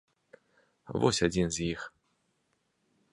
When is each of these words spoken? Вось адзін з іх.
Вось 1.03 1.21
адзін 1.27 1.47
з 1.57 1.69
іх. 1.71 1.81